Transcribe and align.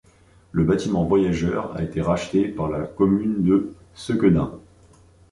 Le 0.51 0.63
bâtiment 0.63 1.03
voyageurs 1.03 1.75
a 1.77 1.83
été 1.83 2.01
racheté 2.01 2.47
par 2.47 2.67
la 2.69 2.87
commune 2.87 3.43
de 3.43 3.75
Sequedin. 3.93 4.57